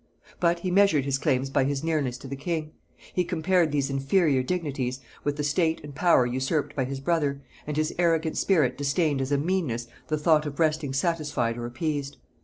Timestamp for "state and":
5.43-5.93